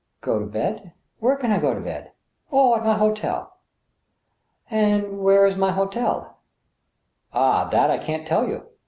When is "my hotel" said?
2.83-3.57, 5.55-6.37